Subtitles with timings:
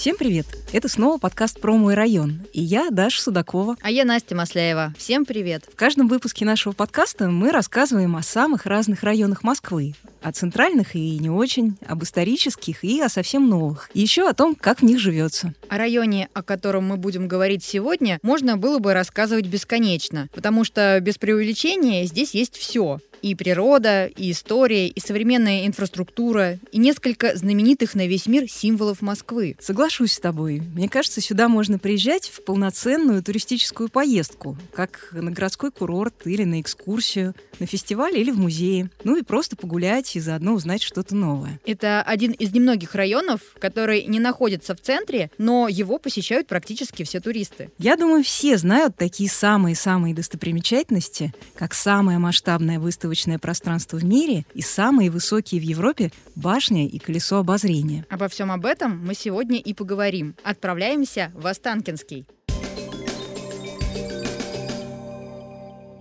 [0.00, 0.46] Всем привет!
[0.72, 2.40] Это снова подкаст про мой район.
[2.54, 3.76] И я, Даша Судакова.
[3.82, 4.94] А я Настя Масляева.
[4.96, 5.68] Всем привет!
[5.70, 9.92] В каждом выпуске нашего подкаста мы рассказываем о самых разных районах Москвы.
[10.22, 13.90] О центральных и не очень, об исторических и о совсем новых.
[13.92, 15.52] И еще о том, как в них живется.
[15.68, 20.98] О районе, о котором мы будем говорить сегодня, можно было бы рассказывать бесконечно, потому что
[21.02, 27.94] без преувеличения здесь есть все и природа, и история, и современная инфраструктура, и несколько знаменитых
[27.94, 29.56] на весь мир символов Москвы.
[29.60, 30.62] Соглашусь с тобой.
[30.74, 36.60] Мне кажется, сюда можно приезжать в полноценную туристическую поездку, как на городской курорт или на
[36.60, 38.90] экскурсию, на фестиваль или в музее.
[39.04, 41.60] Ну и просто погулять и заодно узнать что-то новое.
[41.66, 47.20] Это один из немногих районов, который не находится в центре, но его посещают практически все
[47.20, 47.70] туристы.
[47.78, 54.44] Я думаю, все знают такие самые-самые достопримечательности, как самая масштабная выставка выставочное пространство в мире
[54.54, 58.06] и самые высокие в Европе башня и колесо обозрения.
[58.08, 60.36] Обо всем об этом мы сегодня и поговорим.
[60.44, 62.24] Отправляемся в Останкинский.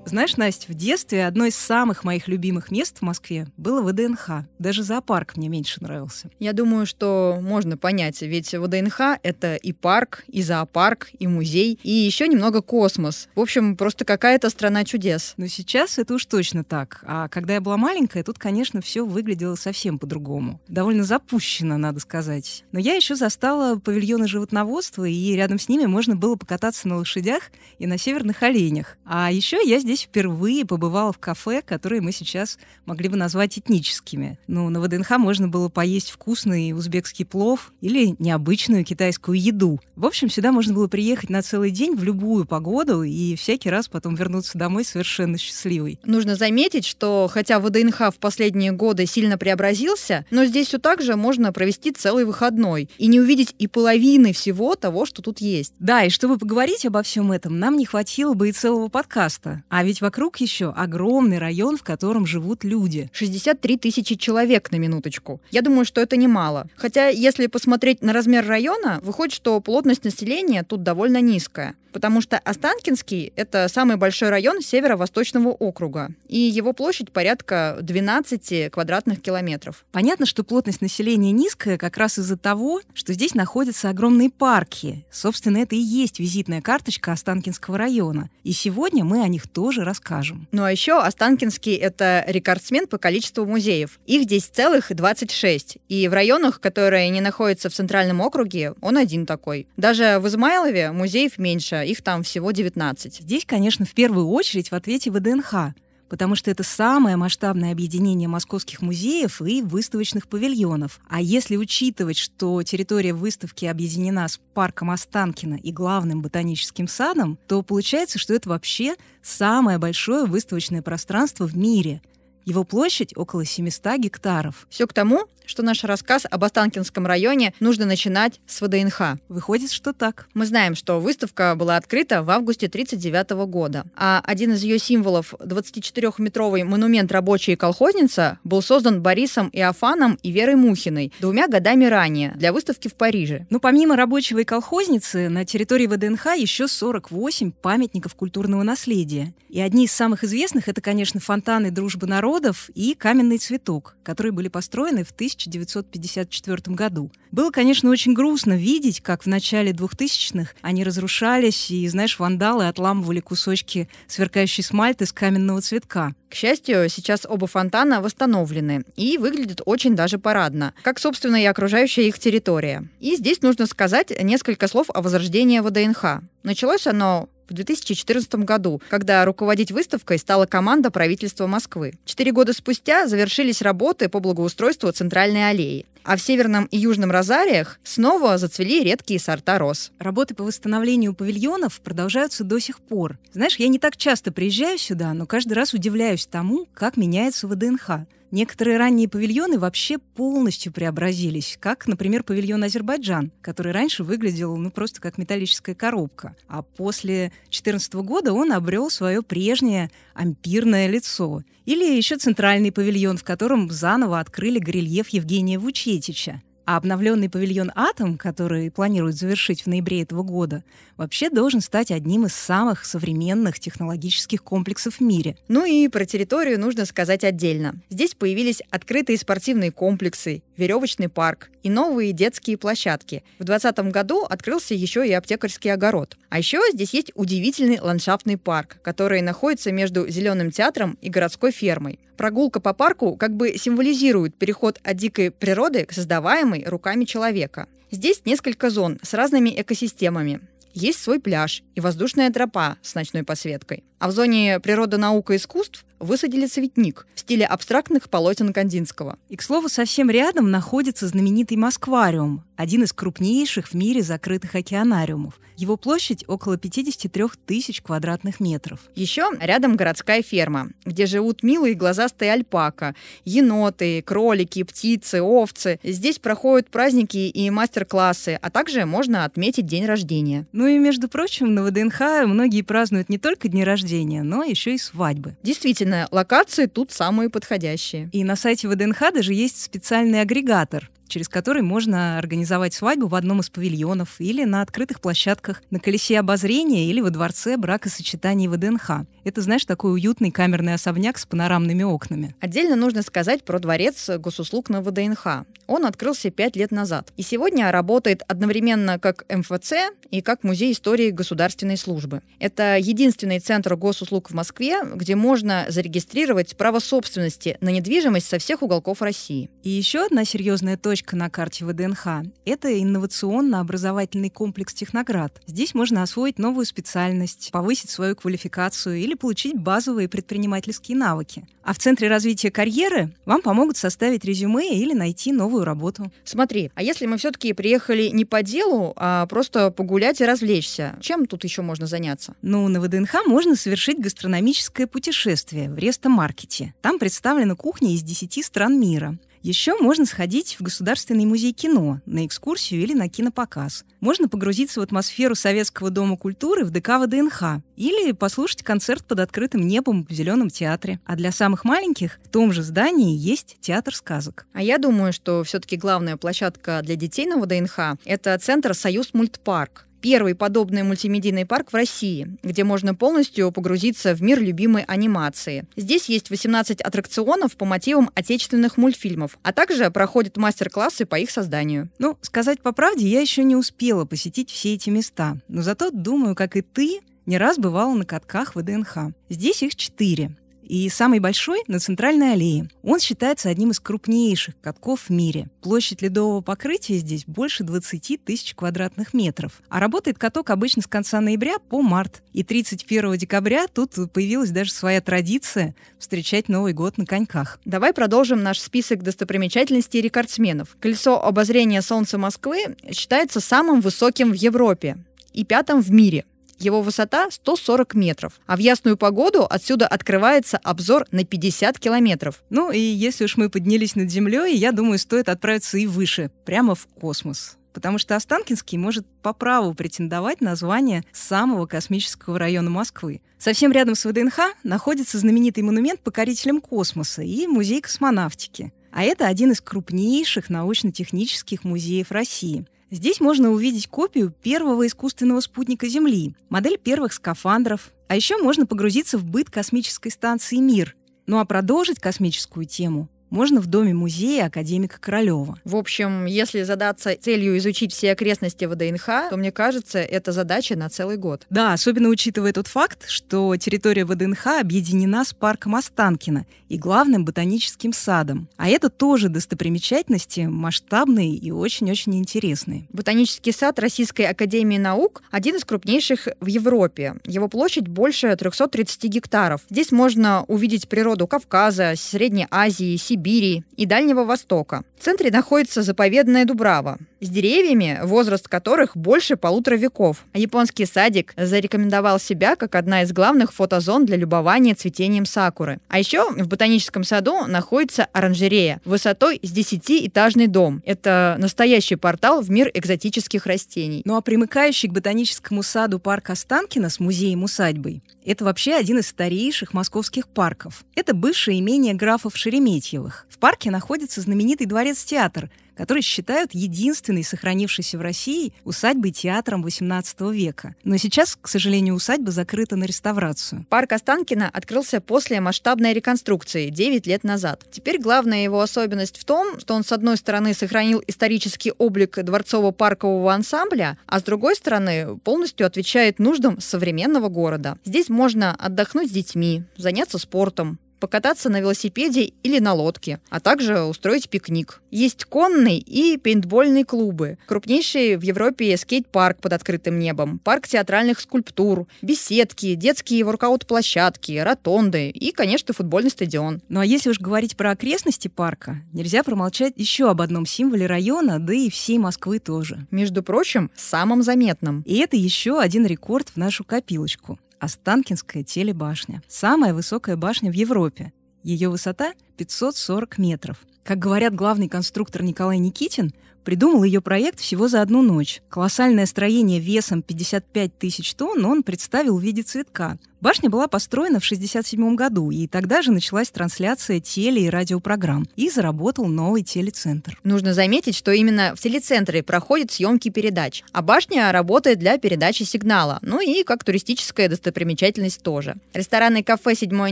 [0.10, 4.44] Знаешь, Настя, в детстве одно из самых моих любимых мест в Москве было ВДНХ.
[4.58, 6.32] Даже зоопарк мне меньше нравился.
[6.40, 11.92] Я думаю, что можно понять, ведь ВДНХ— это и парк, и зоопарк, и музей, и
[11.92, 13.30] еще немного космос.
[13.36, 15.36] В общем, просто какая-то страна чудес.
[15.38, 17.04] Но сейчас это уж точно так.
[17.04, 20.60] А когда я была маленькая, тут, конечно, все выглядело совсем по-другому.
[20.68, 22.64] Довольно запущено, надо сказать.
[22.72, 27.52] Но я еще застала павильоны животноводства, и рядом с ними можно было покататься на лошадях
[27.78, 28.98] и на северных оленях.
[29.06, 33.58] А еще я здесь здесь впервые побывала в кафе, которые мы сейчас могли бы назвать
[33.58, 34.38] этническими.
[34.48, 39.80] Ну, на ВДНХ можно было поесть вкусный узбекский плов или необычную китайскую еду.
[39.96, 43.88] В общем, сюда можно было приехать на целый день в любую погоду и всякий раз
[43.88, 46.00] потом вернуться домой совершенно счастливой.
[46.04, 51.16] Нужно заметить, что хотя ВДНХ в последние годы сильно преобразился, но здесь все так же
[51.16, 55.74] можно провести целый выходной и не увидеть и половины всего того, что тут есть.
[55.80, 59.64] Да, и чтобы поговорить обо всем этом, нам не хватило бы и целого подкаста.
[59.70, 63.10] А ведь вокруг еще огромный район, в котором живут люди.
[63.12, 65.42] 63 тысячи человек на минуточку.
[65.50, 66.68] Я думаю, что это немало.
[66.76, 72.38] Хотя, если посмотреть на размер района, выходит, что плотность населения тут довольно низкая потому что
[72.38, 79.86] Останкинский— это самый большой район северо-восточного округа, и его площадь порядка 12 квадратных километров.
[79.92, 85.06] Понятно, что плотность населения низкая как раз из-за того, что здесь находятся огромные парки.
[85.12, 88.30] Собственно, это и есть визитная карточка Останкинского района.
[88.44, 90.48] И сегодня мы о них тоже расскажем.
[90.52, 94.00] Ну а еще Останкинский— это рекордсмен по количеству музеев.
[94.06, 95.78] Их здесь целых 26.
[95.88, 99.68] И в районах, которые не находятся в центральном округе, он один такой.
[99.78, 103.22] Даже в Измайлове музеев меньше, их там всего 19.
[103.22, 105.74] Здесь, конечно, в первую очередь в ответе ВДНХ,
[106.10, 111.00] потому что это самое масштабное объединение московских музеев и выставочных павильонов.
[111.08, 117.62] А если учитывать, что территория выставки объединена с парком Останкина и главным ботаническим садом, то
[117.62, 122.02] получается, что это вообще самое большое выставочное пространство в мире.
[122.50, 124.66] Его площадь около 700 гектаров.
[124.72, 129.20] Все к тому, что наш рассказ об Останкинском районе нужно начинать с ВДНХ.
[129.30, 130.28] Выходит, что так.
[130.34, 135.34] Мы знаем, что выставка была открыта в августе 1939 года, а один из ее символов,
[135.40, 142.54] 24-метровый монумент «Рабочая колхозница», был создан Борисом Иофаном и Верой Мухиной двумя годами ранее для
[142.54, 143.48] выставки в Париже.
[143.50, 149.34] Но помимо «Рабочего и колхозницы» на территории ВДНХ еще 48 памятников культурного наследия.
[149.50, 152.06] И одни из самых известных— это, конечно, фонтаны «Дружбы
[152.40, 157.12] народов» и «Каменный цветок», которые были построены в 1000 1954 году.
[157.32, 163.20] Было, конечно, очень грустно видеть, как в начале 2000-х они разрушались, и, знаешь, вандалы отламывали
[163.20, 166.14] кусочки сверкающей смальты с каменного цветка.
[166.30, 172.08] К счастью, сейчас оба фонтана восстановлены и выглядят очень даже парадно, как, собственно, и окружающая
[172.08, 172.88] их территория.
[173.00, 176.22] И здесь нужно сказать несколько слов о возрождении ВДНХ.
[176.44, 181.94] Началось оно в 2014 году, когда руководить выставкой стала команда правительства Москвы.
[182.06, 185.86] Четыре года спустя завершились работы по благоустройству центральной аллеи.
[186.04, 189.92] А в северном и южном розариях снова зацвели редкие сорта роз.
[190.00, 193.20] Работы по восстановлению павильонов продолжаются до сих пор.
[193.34, 198.08] Знаешь, я не так часто приезжаю сюда, но каждый раз удивляюсь тому, как меняется ВДНХ.
[198.32, 205.02] Некоторые ранние павильоны вообще полностью преобразились, как, например, павильон Азербайджан, который раньше выглядел ну, просто
[205.02, 206.36] как металлическая коробка.
[206.48, 211.42] А после 2014 года он обрел свое прежнее ампирное лицо.
[211.66, 216.42] Или еще центральный павильон, в котором заново открыли горельеф Евгения Вучетича.
[216.72, 220.64] А обновленный павильон «Атом», который планируют завершить в ноябре этого года,
[220.98, 225.36] вообще должен стать одним из самых современных технологических комплексов в мире.
[225.48, 227.82] Ну и про территорию нужно сказать отдельно.
[227.90, 233.24] Здесь появились открытые спортивные комплексы, веревочный парк и новые детские площадки.
[233.40, 236.20] В 2020 году открылся еще и аптекарский огород.
[236.30, 241.98] А еще здесь есть удивительный ландшафтный парк, который находится между Зеленым театром и городской фермой.
[242.20, 247.70] Прогулка по парку как бы символизирует переход от дикой природы к создаваемой руками человека.
[247.92, 250.42] Здесь несколько зон с разными экосистемами.
[250.74, 253.86] Есть свой пляж и воздушная тропа с ночной подсветкой.
[254.00, 259.18] А в зоне природа, наука искусств высадили цветник в стиле абстрактных полотен Кандинского.
[259.30, 265.40] И, к слову, совсем рядом находится знаменитый Москвариум, один из крупнейших в мире закрытых океанариумов.
[265.56, 268.80] Его площадь около 53 тысяч квадратных метров.
[268.96, 275.80] Еще рядом городская ферма, где живут милые глазастые альпака, еноты, кролики, птицы, овцы.
[275.84, 280.48] Здесь проходят праздники и мастер-классы, а также можно отметить день рождения.
[280.52, 284.78] Ну и, между прочим, на ВДНХ многие празднуют не только дни рождения, но еще и
[284.78, 285.38] свадьбы.
[285.44, 288.10] Действительно, локации тут самые подходящие.
[288.12, 293.42] И на сайте ВДНХ даже есть специальный агрегатор, через который можно организовать свадьбу в одном
[293.42, 299.06] из павильонов или на открытых площадках, на колесе обозрения или во дворце бракосочетаний ВДНХ.
[299.26, 302.36] Это, знаешь, такой уютный камерный особняк с панорамными окнами.
[302.40, 305.46] Отдельно нужно сказать про дворец госуслуг на ВДНХ.
[305.68, 307.12] Он открылся пять лет назад.
[307.18, 309.74] И сегодня работает одновременно как МФЦ
[310.10, 312.22] и как Музей истории государственной службы.
[312.40, 318.64] Это единственный центр госуслуг в Москве, где можно зарегистрировать право собственности на недвижимость со всех
[318.64, 319.50] уголков России.
[319.64, 322.08] И еще одна серьезная точка на карте ВДНХ–
[322.46, 325.42] это инновационно-образовательный комплекс «Техноград».
[325.46, 331.46] Здесь можно освоить новую специальность, повысить свою квалификацию или получить базовые предпринимательские навыки.
[331.64, 336.12] А в Центре развития карьеры вам помогут составить резюме или найти новую работу.
[336.24, 341.28] Смотри, а если мы все-таки приехали не по делу, а просто погулять и развлечься, чем
[341.28, 342.36] тут еще можно заняться?
[342.42, 346.74] Ну, на ВДНХ можно совершить гастрономическое путешествие в Рестомаркете.
[346.82, 349.18] Там представлена кухня из 10 стран мира.
[349.42, 353.86] Еще можно сходить в Государственный музей кино на экскурсию или на кинопоказ.
[354.02, 359.62] Можно погрузиться в атмосферу Советского дома культуры в ДК ВДНХ или послушать концерт под открытым
[359.62, 361.00] небом в Зеленом театре.
[361.06, 364.46] А для самых маленьких в том же здании есть театр сказок.
[364.54, 369.86] А я думаю, что все-таки главная площадка для детей на ВДНХ– это центр «Союз мультпарк»
[370.02, 375.66] первый подобный мультимедийный парк в России, где можно полностью погрузиться в мир любимой анимации.
[375.76, 381.90] Здесь есть 18 аттракционов по мотивам отечественных мультфильмов, а также проходят мастер-классы по их созданию.
[382.00, 386.36] Ну, сказать по правде, я еще не успела посетить все эти места, но зато, думаю,
[386.36, 389.14] как и ты, не раз бывала на катках ВДНХ.
[389.30, 390.32] Здесь их четыре.
[390.70, 392.70] И самый большой на центральной аллее.
[392.84, 395.50] Он считается одним из крупнейших катков в мире.
[395.62, 399.64] Площадь ледового покрытия здесь больше 20 тысяч квадратных метров.
[399.70, 402.22] А работает каток обычно с конца ноября по март.
[402.34, 407.60] И 31 декабря тут появилась даже своя традиция встречать Новый год на коньках.
[407.66, 410.78] Давай продолжим наш список достопримечательностей и рекордсменов.
[410.80, 416.26] Колесо обозрения Солнца Москвы считается самым высоким в Европе и пятым в мире.
[416.60, 422.44] Его высота 140 метров, а в ясную погоду отсюда открывается обзор на 50 километров.
[422.50, 426.76] Ну и если уж мы поднялись над землей, я думаю, стоит отправиться и выше, прямо
[426.76, 433.22] в космос потому что Останкинский может по праву претендовать на звание самого космического района Москвы.
[433.38, 438.74] Совсем рядом с ВДНХ находится знаменитый монумент покорителям космоса и музей космонавтики.
[438.92, 445.88] А это один из крупнейших научно-технических музеев России– Здесь можно увидеть копию первого искусственного спутника
[445.88, 447.92] Земли, модель первых скафандров.
[448.08, 450.96] А еще можно погрузиться в быт космической станции «Мир».
[451.28, 455.58] Ну а продолжить космическую тему можно в доме музея академика Королева.
[455.64, 460.90] В общем, если задаться целью изучить все окрестности ВДНХ, то, мне кажется, это задача на
[460.90, 461.46] целый год.
[461.50, 467.94] Да, особенно учитывая тот факт, что территория ВДНХ объединена с парком Останкино и главным ботаническим
[467.94, 468.48] садом.
[468.58, 472.88] А это тоже достопримечательности масштабные и очень-очень интересные.
[472.92, 477.16] Ботанический сад Российской Академии Наук– один из крупнейших в Европе.
[477.26, 479.62] Его площадь больше 330 гектаров.
[479.70, 484.84] Здесь можно увидеть природу Кавказа, Средней Азии, Сибири, Сибири и Дальнего Востока.
[484.98, 490.26] В центре находится заповедная Дубрава, с деревьями, возраст которых больше полутора веков.
[490.34, 495.80] Японский садик зарекомендовал себя как одна из главных фотозон для любования цветением сакуры.
[495.90, 500.82] А еще в ботаническом саду находится оранжерея высотой с 10-этажный дом.
[500.86, 504.02] Это настоящий портал в мир экзотических растений.
[504.06, 509.74] Ну а примыкающий к ботаническому саду парк Останкино с музеем-усадьбой– это вообще один из старейших
[509.74, 510.86] московских парков.
[510.94, 513.26] Это бывшее имение графов Шереметьевых.
[513.28, 520.76] В парке находится знаменитый дворец-театр– который считают единственной сохранившейся в России усадьбой театром XVIII века.
[520.84, 523.66] Но сейчас, к сожалению, усадьба закрыта на реставрацию.
[523.70, 527.64] Парк Останкина открылся после масштабной реконструкции 9 лет назад.
[527.72, 533.34] Теперь главная его особенность в том, что он, с одной стороны, сохранил исторический облик дворцово-паркового
[533.34, 537.78] ансамбля, а с другой стороны, полностью отвечает нуждам современного города.
[537.86, 543.82] Здесь можно отдохнуть с детьми, заняться спортом, покататься на велосипеде или на лодке, а также
[543.82, 544.82] устроить пикник.
[544.92, 551.88] Есть конный и пейнтбольные клубы, крупнейший в Европе скейт-парк под открытым небом, парк театральных скульптур,
[552.02, 556.62] беседки, детские воркаут-площадки, ротонды и, конечно, футбольный стадион.
[556.70, 561.40] Ну а если уж говорить про окрестности парка, нельзя промолчать еще об одном символе района,
[561.40, 562.88] да и всей Москвы тоже.
[562.92, 564.84] Между прочим, самым заметным.
[564.86, 567.40] И это еще один рекорд в нашу копилочку.
[567.60, 569.22] Останкинская телебашня.
[569.28, 571.14] Самая высокая башня в Европе.
[571.44, 573.58] Ее высота 540 метров.
[573.84, 576.14] Как говорят главный конструктор Николай Никитин,
[576.50, 578.42] придумал ее проект всего за одну ночь.
[578.50, 582.98] Колоссальное строение весом 55 тысяч тонн он представил в виде цветка.
[583.22, 588.50] Башня была построена в 1967 году, и тогда же началась трансляция теле- и радиопрограмм, и
[588.50, 590.18] заработал новый телецентр.
[590.24, 596.00] Нужно заметить, что именно в телецентре проходят съемки передач, а башня работает для передачи сигнала,
[596.02, 598.56] ну и как туристическая достопримечательность тоже.
[598.74, 599.92] Рестораны и кафе «Седьмое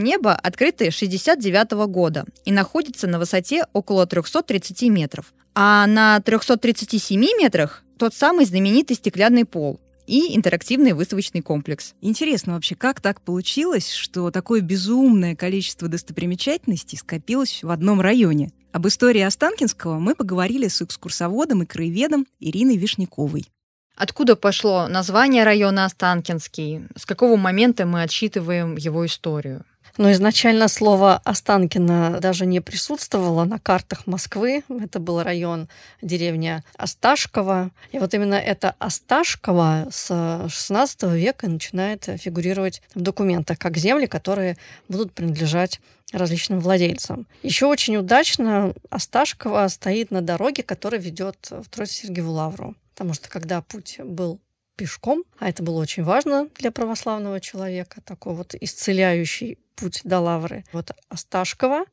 [0.00, 5.32] небо» открыты с 69 года и находятся на высоте около 330 метров.
[5.60, 11.94] А на 337 метрах тот самый знаменитый стеклянный пол и интерактивный выставочный комплекс.
[12.00, 18.52] Интересно вообще, как так получилось, что такое безумное количество достопримечательностей скопилось в одном районе?
[18.70, 23.48] Об истории Останкинского мы поговорили с экскурсоводом и краеведом Ириной Вишняковой.
[23.96, 26.82] Откуда пошло название района Останкинский?
[26.94, 29.64] С какого момента мы отсчитываем его историю?
[29.98, 34.62] Но изначально слово Останкино даже не присутствовало на картах Москвы.
[34.68, 35.68] Это был район,
[36.00, 37.72] деревня Осташково.
[37.90, 44.56] И вот именно это Осташково с XVI века начинает фигурировать в документах как земли, которые
[44.88, 45.80] будут принадлежать
[46.12, 47.26] различным владельцам.
[47.42, 52.76] Еще очень удачно Осташково стоит на дороге, которая ведет в Троице-Сергиеву Лавру.
[52.94, 54.38] Потому что когда путь был
[54.76, 60.64] пешком, а это было очень важно для православного человека, такой вот исцеляющий путь до Лавры.
[60.72, 61.84] Вот Осташково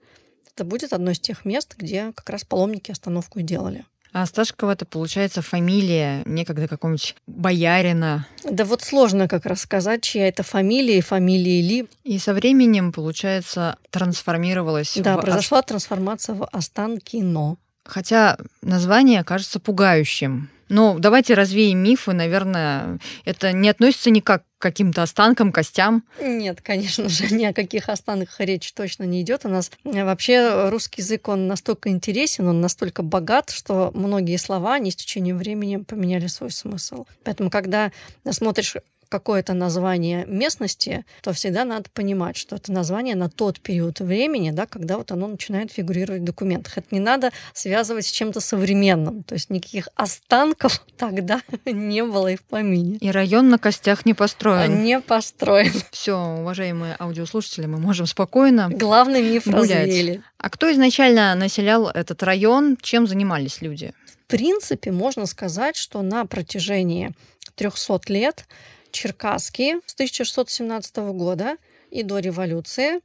[0.55, 3.83] это будет одно из тех мест, где как раз паломники остановку делали.
[4.13, 8.25] А Осташкова это, получается, фамилия некогда какого-нибудь боярина.
[8.49, 11.87] Да вот сложно как раз сказать, чья это фамилия и фамилии ли.
[12.05, 15.21] И со временем, получается, трансформировалась Да, в...
[15.21, 17.57] произошла трансформация в Останкино.
[17.83, 20.49] Хотя название кажется пугающим.
[20.69, 22.13] Ну, давайте развеем мифы.
[22.13, 26.03] Наверное, это не относится никак к каким-то останкам, костям.
[26.19, 29.45] Нет, конечно же, ни о каких останках речь точно не идет.
[29.45, 34.75] У нас э, вообще русский язык, он настолько интересен, он настолько богат, что многие слова,
[34.75, 37.05] они с течением времени поменяли свой смысл.
[37.23, 37.91] Поэтому, когда
[38.31, 38.75] смотришь
[39.09, 44.65] какое-то название местности, то всегда надо понимать, что это название на тот период времени, да,
[44.65, 46.77] когда вот оно начинает фигурировать в документах.
[46.77, 49.23] Это не надо связывать с чем-то современным.
[49.23, 52.97] То есть никаких останков тогда не было и в помине.
[52.97, 54.83] И район на костях не построен.
[54.83, 55.73] Не построен.
[55.91, 59.87] Все, уважаемые аудиослушатели, мы можем спокойно Главный миф гулять.
[59.87, 60.21] развеяли.
[60.37, 62.77] А кто изначально населял этот район?
[62.81, 63.93] Чем занимались люди?
[64.25, 67.11] В принципе, можно сказать, что на протяжении
[67.55, 68.45] 300 лет
[68.95, 71.57] черкасские с 1617 года
[71.91, 73.01] и до революции.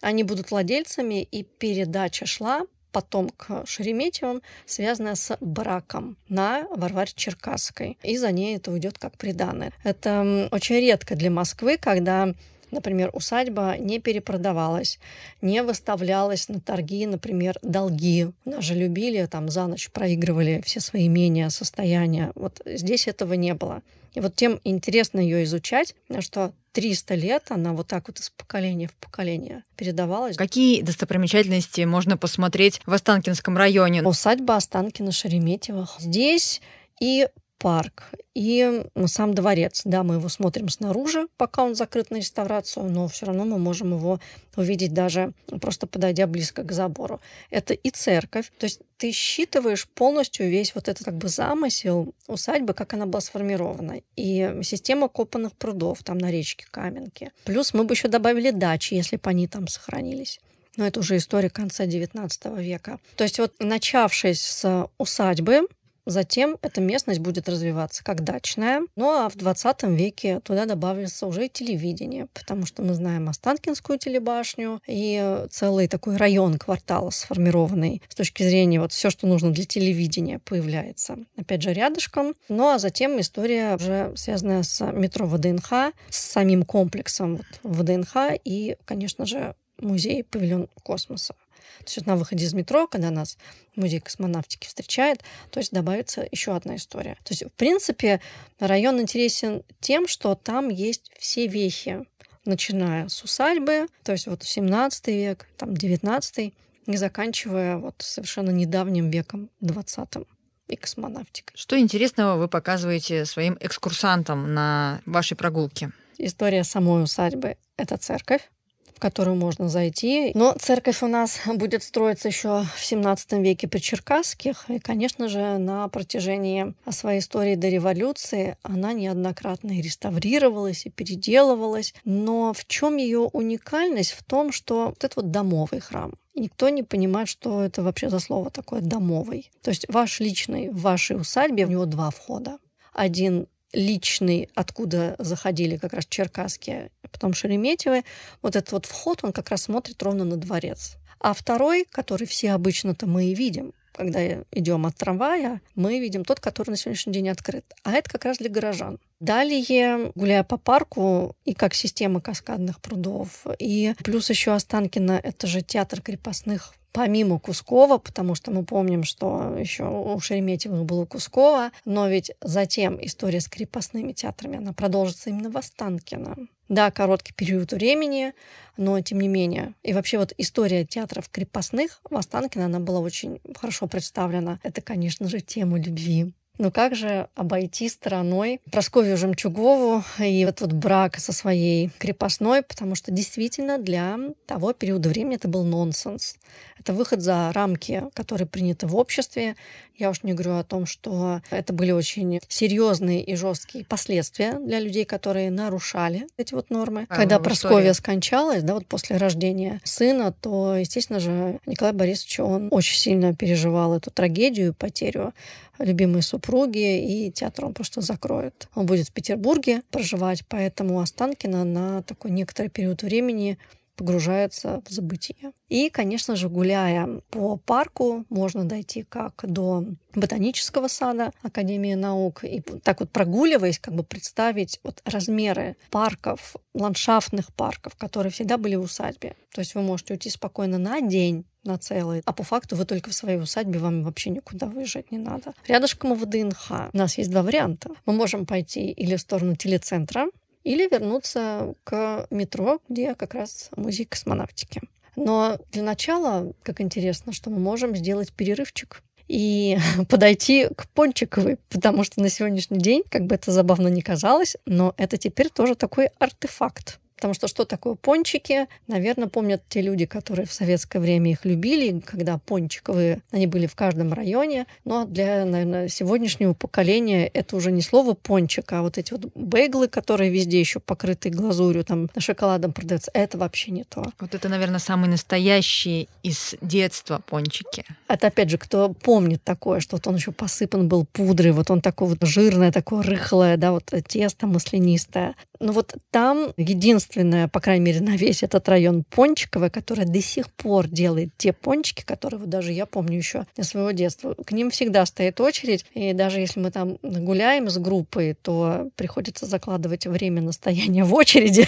[0.00, 7.98] Они будут владельцами, и передача шла потом к Шереметьевым, связанная с браком на Варваре Черкасской.
[8.02, 9.72] И за ней это уйдет как приданное.
[9.82, 12.32] Это очень редко для Москвы, когда
[12.74, 14.98] например, усадьба не перепродавалась,
[15.40, 18.28] не выставлялась на торги, например, долги.
[18.44, 22.32] Нас же любили, там за ночь проигрывали все свои имения, состояния.
[22.34, 23.82] Вот здесь этого не было.
[24.14, 28.88] И вот тем интересно ее изучать, что 300 лет она вот так вот из поколения
[28.88, 30.36] в поколение передавалась.
[30.36, 34.02] Какие достопримечательности можно посмотреть в Останкинском районе?
[34.02, 35.96] Усадьба Останкина Шереметьевых.
[35.98, 36.60] Здесь
[37.00, 39.82] и парк и сам дворец.
[39.84, 43.94] Да, мы его смотрим снаружи, пока он закрыт на реставрацию, но все равно мы можем
[43.94, 44.20] его
[44.56, 47.20] увидеть даже просто подойдя близко к забору.
[47.50, 48.52] Это и церковь.
[48.58, 53.20] То есть ты считываешь полностью весь вот этот как бы замысел усадьбы, как она была
[53.20, 54.00] сформирована.
[54.16, 57.30] И система копанных прудов там на речке Каменки.
[57.44, 60.40] Плюс мы бы еще добавили дачи, если бы они там сохранились.
[60.76, 62.98] Но это уже история конца XIX века.
[63.16, 65.68] То есть вот начавшись с усадьбы,
[66.06, 68.82] Затем эта местность будет развиваться как дачная.
[68.96, 74.80] Ну а в 20 веке туда добавится уже телевидение, потому что мы знаем Останкинскую телебашню
[74.86, 80.38] и целый такой район квартала сформированный с точки зрения вот все, что нужно для телевидения
[80.38, 81.18] появляется.
[81.36, 82.34] Опять же, рядышком.
[82.48, 88.76] Ну а затем история уже связанная с метро ВДНХ, с самим комплексом вот ВДНХ и,
[88.84, 91.34] конечно же, музей павильон космоса.
[91.80, 93.36] То есть на выходе из метро, когда нас
[93.76, 97.16] музей космонавтики встречает, то есть добавится еще одна история.
[97.24, 98.20] То есть, в принципе,
[98.58, 102.04] район интересен тем, что там есть все вехи,
[102.44, 106.52] начиная с усадьбы, то есть вот 17 век, там 19
[106.86, 110.26] и заканчивая вот совершенно недавним веком 20
[110.68, 111.56] и космонавтикой.
[111.56, 115.92] Что интересного вы показываете своим экскурсантам на вашей прогулке?
[116.18, 118.48] История самой усадьбы— это церковь
[118.94, 120.32] в которую можно зайти.
[120.34, 124.64] Но церковь у нас будет строиться еще в 17 веке при Черкасских.
[124.68, 131.94] И, конечно же, на протяжении своей истории до революции она неоднократно и реставрировалась, и переделывалась.
[132.04, 134.12] Но в чем ее уникальность?
[134.12, 136.14] В том, что вот это вот домовый храм.
[136.34, 139.50] И никто не понимает, что это вообще за слово такое домовый.
[139.62, 142.58] То есть ваш личный в вашей усадьбе, у него два входа.
[142.92, 148.04] Один личный, откуда заходили как раз черкасские, потом Шереметьевы,
[148.42, 150.96] вот этот вот вход, он как раз смотрит ровно на дворец.
[151.20, 156.40] А второй, который все обычно-то мы и видим, когда идем от трамвая, мы видим тот,
[156.40, 157.64] который на сегодняшний день открыт.
[157.84, 158.98] А это как раз для горожан.
[159.20, 165.62] Далее, гуляя по парку, и как система каскадных прудов, и плюс еще Останкино, это же
[165.62, 172.08] театр крепостных помимо Кускова, потому что мы помним, что еще у Шереметьевых было Кускова, но
[172.08, 176.36] ведь затем история с крепостными театрами, она продолжится именно в Останкино.
[176.68, 178.32] Да, короткий период времени,
[178.76, 179.74] но тем не менее.
[179.82, 184.60] И вообще вот история театров крепостных в Останкино, она была очень хорошо представлена.
[184.62, 186.32] Это, конечно же, тема любви.
[186.56, 192.94] Но как же обойти стороной Просковью Жемчугову и вот, вот брак со своей крепостной, потому
[192.94, 196.36] что действительно для того периода времени это был нонсенс.
[196.78, 199.56] Это выход за рамки, которые приняты в обществе.
[199.96, 204.80] Я уж не говорю о том, что это были очень серьезные и жесткие последствия для
[204.80, 207.06] людей, которые нарушали эти вот нормы.
[207.08, 212.68] А, Когда Просковья скончалась, да, вот после рождения сына, то, естественно же, Николай Борисович, он
[212.70, 215.32] очень сильно переживал эту трагедию, потерю
[215.78, 218.68] любимой супруги, и театр он просто закроет.
[218.74, 223.58] Он будет в Петербурге проживать, поэтому Останкино на такой некоторый период времени
[223.96, 225.52] погружается в забытие.
[225.68, 229.84] И, конечно же, гуляя по парку, можно дойти как до
[230.14, 232.44] ботанического сада Академии наук.
[232.44, 238.74] И так вот прогуливаясь, как бы представить вот размеры парков, ландшафтных парков, которые всегда были
[238.74, 239.36] в усадьбе.
[239.52, 242.22] То есть вы можете уйти спокойно на день, на целый.
[242.24, 245.54] А по факту вы только в своей усадьбе, вам вообще никуда выезжать не надо.
[245.66, 247.90] Рядышком у ВДНХ у нас есть два варианта.
[248.06, 250.26] Мы можем пойти или в сторону телецентра,
[250.64, 254.82] или вернуться к метро, где как раз музей космонавтики.
[255.16, 262.04] Но для начала, как интересно, что мы можем сделать перерывчик и подойти к Пончиковой, потому
[262.04, 266.08] что на сегодняшний день, как бы это забавно ни казалось, но это теперь тоже такой
[266.18, 266.98] артефакт.
[267.24, 268.66] Потому что что такое пончики?
[268.86, 273.74] Наверное, помнят те люди, которые в советское время их любили, когда пончиковые, они были в
[273.74, 274.66] каждом районе.
[274.84, 279.88] Но для, наверное, сегодняшнего поколения это уже не слово пончик, а вот эти вот бейглы,
[279.88, 284.04] которые везде еще покрыты глазурью, там шоколадом продаются, это вообще не то.
[284.20, 287.86] Вот это, наверное, самые настоящие из детства пончики.
[288.06, 291.80] Это, опять же, кто помнит такое, что вот он еще посыпан был пудрой, вот он
[291.80, 295.34] такой вот жирное, такое рыхлое, да, вот тесто маслянистое.
[295.60, 300.50] Но вот там единственное, по крайней мере, на весь этот район Пончиковая, которая до сих
[300.52, 304.34] пор делает те пончики, которые вот даже я помню еще из своего детства.
[304.34, 309.46] К ним всегда стоит очередь, и даже если мы там гуляем с группой, то приходится
[309.46, 311.66] закладывать время на стояние в очереди.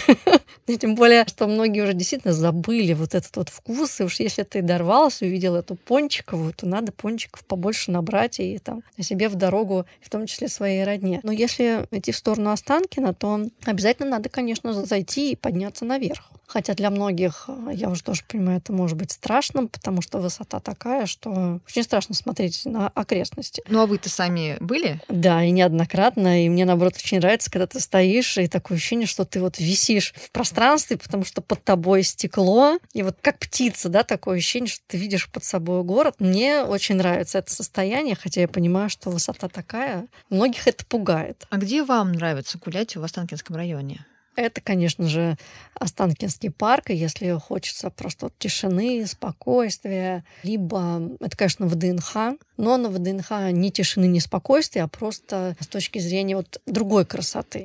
[0.78, 4.62] Тем более, что многие уже действительно забыли вот этот вот вкус, и уж если ты
[4.62, 10.10] дорвался, увидел эту пончиковую, то надо пончиков побольше набрать и там себе в дорогу, в
[10.10, 11.20] том числе своей родне.
[11.22, 16.30] Но если идти в сторону Останкина, то обязательно надо, конечно, зайти и подняться наверх.
[16.46, 20.60] Хотя для многих, э, я уже тоже понимаю, это может быть страшным, потому что высота
[20.60, 23.62] такая, что очень страшно смотреть на окрестности.
[23.68, 25.00] Ну а вы-то сами были?
[25.08, 26.44] Да, и неоднократно.
[26.44, 30.14] И мне, наоборот, очень нравится, когда ты стоишь, и такое ощущение, что ты вот висишь
[30.16, 32.78] в пространстве, потому что под тобой стекло.
[32.92, 36.16] И вот как птица, да, такое ощущение, что ты видишь под собой город.
[36.18, 40.06] Мне очень нравится это состояние, хотя я понимаю, что высота такая.
[40.30, 41.46] Многих это пугает.
[41.50, 44.04] А где вам нравится гулять в Останкинском районе?
[44.36, 45.38] Это, конечно же,
[45.74, 53.72] Останкинский парк, если хочется просто тишины, спокойствия, либо это, конечно, ВДНХ, но на ВДНХ не
[53.72, 57.64] тишины, не спокойствия, а просто с точки зрения вот другой красоты.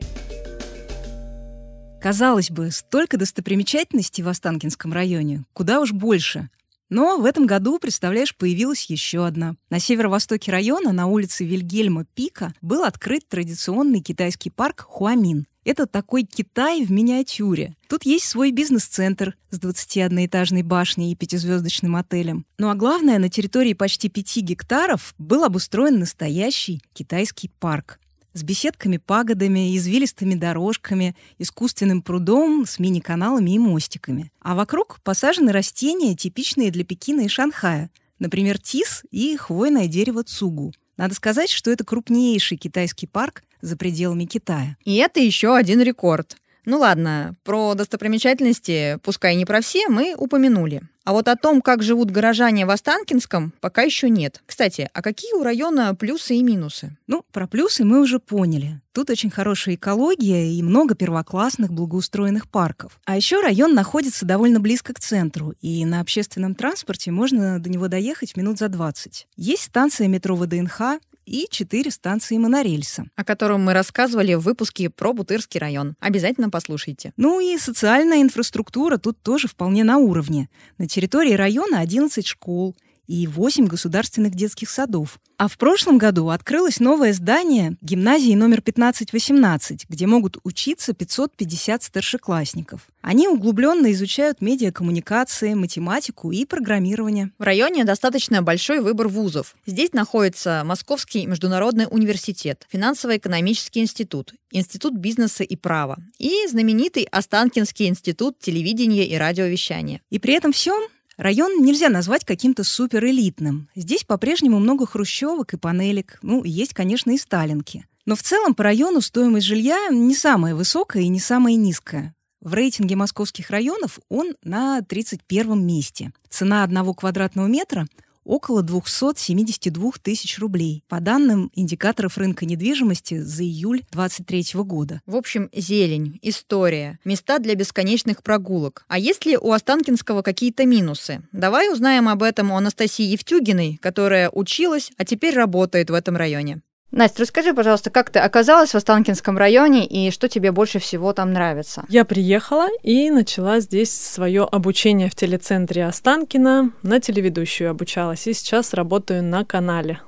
[2.02, 6.50] Казалось бы, столько достопримечательностей в Останкинском районе, куда уж больше.
[6.90, 9.56] Но в этом году, представляешь, появилась еще одна.
[9.70, 15.46] На северо-востоке района, на улице Вильгельма Пика, был открыт традиционный китайский парк Хуамин.
[15.64, 17.76] Это такой Китай в миниатюре.
[17.88, 22.46] Тут есть свой бизнес-центр с 21-этажной башней и пятизвездочным отелем.
[22.58, 28.00] Ну а главное, на территории почти 5 гектаров был обустроен настоящий китайский парк
[28.34, 34.32] с беседками-пагодами, извилистыми дорожками, искусственным прудом с мини-каналами и мостиками.
[34.40, 40.74] А вокруг посажены растения, типичные для Пекина и Шанхая, например, тис и хвойное дерево цугу.
[40.98, 44.78] Надо сказать, что это крупнейший китайский парк за пределами Китая.
[44.84, 46.36] И это еще один рекорд.
[46.66, 50.84] Ну ладно, про достопримечательности, пускай не про все, мы упомянули.
[51.04, 54.44] А вот о том, как живут горожане в Останкинском, пока еще нет.
[54.46, 56.96] Кстати, а какие у района плюсы и минусы?
[57.08, 58.80] Ну, про плюсы мы уже поняли.
[58.94, 63.00] Тут очень хорошая экология и много первоклассных благоустроенных парков.
[63.06, 67.88] А еще район находится довольно близко к центру, и на общественном транспорте можно до него
[67.88, 69.28] доехать минут за 20.
[69.38, 73.06] Есть станция метро ВДНХ, и четыре станции монорельса.
[73.16, 75.96] О котором мы рассказывали в выпуске про Бутырский район.
[76.00, 77.14] Обязательно послушайте.
[77.18, 80.50] Ну и социальная инфраструктура тут тоже вполне на уровне.
[80.78, 82.76] На территории района 11 школ–
[83.08, 85.20] и 8 государственных детских садов.
[85.38, 92.88] А в прошлом году открылось новое здание гимназии номер 1518, где могут учиться 550 старшеклассников.
[93.02, 97.32] Они углубленно изучают медиакоммуникации, математику и программирование.
[97.40, 99.56] В районе достаточно большой выбор вузов.
[99.66, 108.38] Здесь находится Московский международный университет, финансово-экономический институт, Институт бизнеса и права и знаменитый Останкинский институт
[108.40, 110.02] телевидения и радиовещания.
[110.10, 110.82] И при этом всем
[111.18, 113.70] Район нельзя назвать каким-то суперэлитным.
[113.76, 116.20] Здесь по-прежнему много хрущевок и панелек.
[116.22, 117.86] Ну, есть, конечно, и сталинки.
[118.06, 122.16] Но в целом по району стоимость жилья не самая высокая и не самая низкая.
[122.42, 126.12] В рейтинге московских районов он на 31 месте.
[126.30, 127.88] Цена одного квадратного метра
[128.24, 135.02] около 272 тысяч рублей, по данным индикаторов рынка недвижимости за июль 2023 года.
[135.06, 138.86] В общем, зелень, история, места для бесконечных прогулок.
[138.88, 141.24] А есть ли у Останкинского какие-то минусы?
[141.32, 146.62] Давай узнаем об этом у Анастасии Евтюгиной, которая училась, а теперь работает в этом районе.
[146.92, 151.32] Настя, расскажи, пожалуйста, как ты оказалась в Останкинском районе и что тебе больше всего там
[151.32, 151.86] нравится?
[151.88, 156.72] Я приехала и начала здесь свое обучение в телецентре Останкина.
[156.84, 160.02] На телеведущую обучалась и сейчас работаю на канале.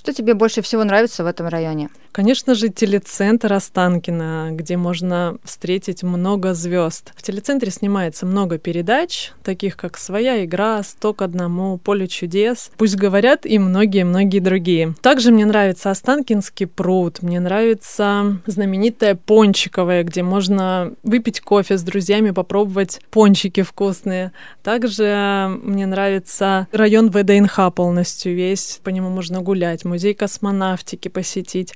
[0.00, 1.90] Что тебе больше всего нравится в этом районе?
[2.10, 7.12] Конечно же, телецентр Останкина, где можно встретить много звезд.
[7.14, 12.96] В телецентре снимается много передач, таких как «Своя игра», «Сто к одному», «Поле чудес», «Пусть
[12.96, 14.94] говорят» и многие-многие другие.
[15.02, 22.30] Также мне нравится Останкинский пруд, мне нравится знаменитая Пончиковая, где можно выпить кофе с друзьями,
[22.30, 24.32] попробовать пончики вкусные.
[24.62, 31.74] Также мне нравится район ВДНХ полностью весь, по нему можно гулять, музей космонавтики посетить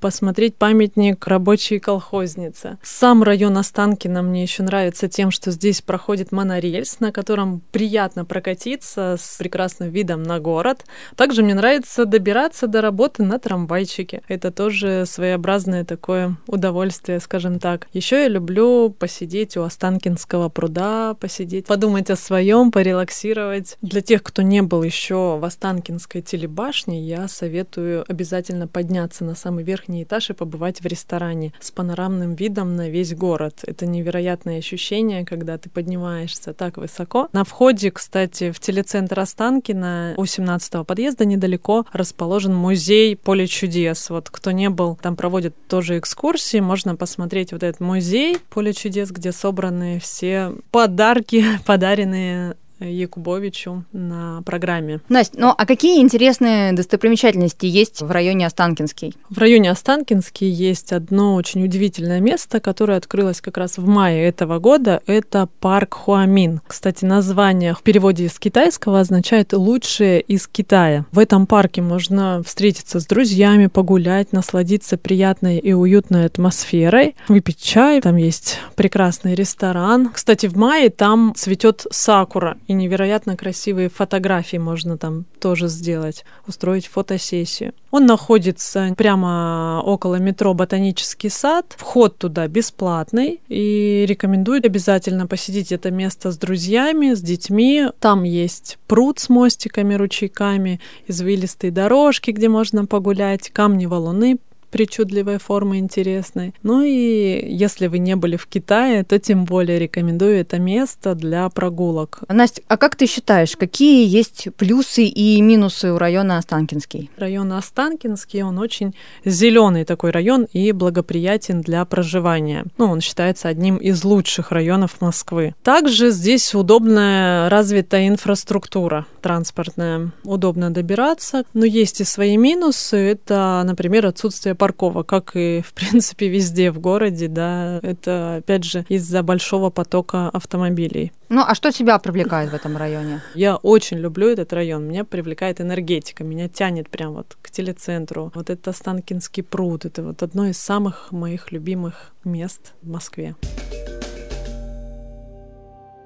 [0.00, 2.78] посмотреть памятник рабочей колхозницы.
[2.82, 9.16] Сам район Останкино мне еще нравится тем, что здесь проходит монорельс, на котором приятно прокатиться
[9.18, 10.84] с прекрасным видом на город.
[11.16, 14.22] Также мне нравится добираться до работы на трамвайчике.
[14.28, 17.88] Это тоже своеобразное такое удовольствие, скажем так.
[17.92, 23.76] Еще я люблю посидеть у Останкинского пруда, посидеть, подумать о своем, порелаксировать.
[23.82, 29.64] Для тех, кто не был еще в Останкинской телебашне, я советую обязательно подняться на самый
[29.64, 33.60] верх верхний этаж и побывать в ресторане с панорамным видом на весь город.
[33.66, 37.28] Это невероятное ощущение, когда ты поднимаешься так высоко.
[37.32, 44.10] На входе, кстати, в телецентр Останкина у 17-го подъезда недалеко расположен музей Поле чудес.
[44.10, 49.10] Вот кто не был, там проводят тоже экскурсии, можно посмотреть вот этот музей Поле чудес,
[49.10, 55.00] где собраны все подарки, подаренные Якубовичу на программе.
[55.08, 59.14] Настя, ну а какие интересные достопримечательности есть в районе Останкинский?
[59.30, 64.58] В районе Останкинский есть одно очень удивительное место, которое открылось как раз в мае этого
[64.58, 65.02] года.
[65.06, 66.60] Это парк Хуамин.
[66.66, 71.06] Кстати, название в переводе с китайского означает «лучшее из Китая».
[71.12, 78.00] В этом парке можно встретиться с друзьями, погулять, насладиться приятной и уютной атмосферой, выпить чай.
[78.00, 80.10] Там есть прекрасный ресторан.
[80.12, 86.86] Кстати, в мае там цветет сакура и невероятно красивые фотографии можно там тоже сделать, устроить
[86.86, 87.72] фотосессию.
[87.90, 91.74] Он находится прямо около метро Ботанический сад.
[91.78, 97.86] Вход туда бесплатный и рекомендую обязательно посетить это место с друзьями, с детьми.
[98.00, 104.38] Там есть пруд с мостиками, ручейками, извилистые дорожки, где можно погулять, камни, валуны
[104.70, 106.54] причудливой формы, интересной.
[106.62, 111.48] Ну и если вы не были в Китае, то тем более рекомендую это место для
[111.48, 112.20] прогулок.
[112.28, 117.10] Настя, а как ты считаешь, какие есть плюсы и минусы у района Останкинский?
[117.16, 122.64] Район Останкинский, он очень зеленый такой район и благоприятен для проживания.
[122.78, 125.54] Ну, он считается одним из лучших районов Москвы.
[125.62, 130.12] Также здесь удобная развитая инфраструктура транспортная.
[130.22, 132.96] Удобно добираться, но есть и свои минусы.
[132.96, 137.80] Это, например, отсутствие парковок, как и, в принципе, везде в городе, да.
[137.82, 141.10] Это, опять же, из-за большого потока автомобилей.
[141.28, 143.20] Ну, а что тебя привлекает в этом районе?
[143.34, 144.86] Я очень люблю этот район.
[144.86, 148.30] Меня привлекает энергетика, меня тянет прям вот к телецентру.
[148.32, 153.34] Вот это Останкинский пруд, это вот одно из самых моих любимых мест в Москве.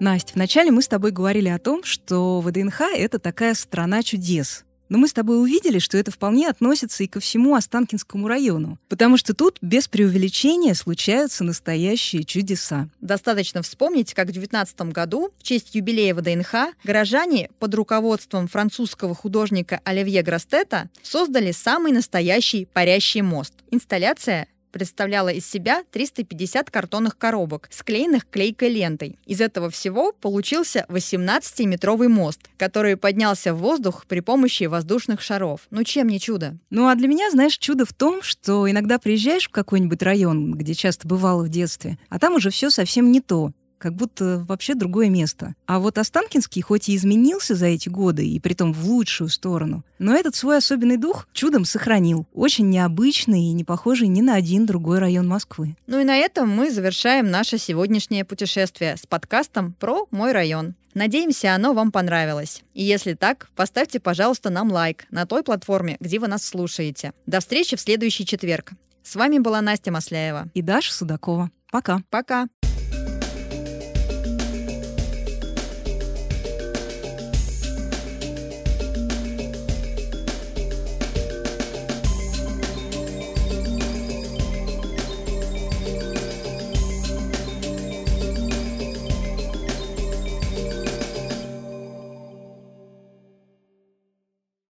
[0.01, 4.65] Настя, вначале мы с тобой говорили о том, что ВДНХ— это такая страна чудес.
[4.89, 9.19] Но мы с тобой увидели, что это вполне относится и ко всему Останкинскому району, потому
[9.19, 12.89] что тут без преувеличения случаются настоящие чудеса.
[13.03, 19.81] Достаточно вспомнить, как в 2019 году в честь юбилея ВДНХ горожане под руководством французского художника
[19.85, 23.53] Оливье Грастета создали самый настоящий парящий мост.
[23.71, 29.19] Инсталляция представляла из себя 350 картонных коробок, склеенных клейкой лентой.
[29.27, 35.67] Из этого всего получился 18-метровый мост, который поднялся в воздух при помощи воздушных шаров.
[35.71, 36.57] Ну чем не чудо?
[36.71, 40.75] Ну а для меня, знаешь, чудо в том, что иногда приезжаешь в какой-нибудь район, где
[40.75, 45.09] часто бывало в детстве, а там уже все совсем не то как будто вообще другое
[45.09, 45.55] место.
[45.67, 50.15] А вот Останкинский хоть и изменился за эти годы, и притом в лучшую сторону, но
[50.15, 52.27] этот свой особенный дух чудом сохранил.
[52.35, 55.77] Очень необычный и не похожий ни на один другой район Москвы.
[55.87, 60.75] Ну и на этом мы завершаем наше сегодняшнее путешествие с подкастом про мой район.
[60.95, 62.63] Надеемся, оно вам понравилось.
[62.75, 67.13] И если так, поставьте, пожалуйста, нам лайк на той платформе, где вы нас слушаете.
[67.27, 68.73] До встречи в следующий четверг.
[69.03, 70.49] С вами была Настя Масляева.
[70.53, 71.51] И Даша Судакова.
[71.71, 72.03] Пока.
[72.11, 72.49] Пока.